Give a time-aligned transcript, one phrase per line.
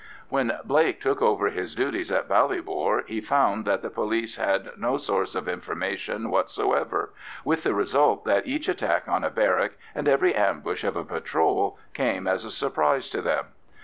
[0.29, 4.97] When Blake took over his duties at Ballybor, he found that the police had no
[4.97, 7.13] source of information whatsoever,
[7.45, 11.77] with the result that each attack on a barrack and every ambush of a patrol
[11.93, 13.49] came as a surprise to them.